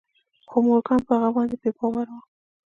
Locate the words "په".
1.07-1.13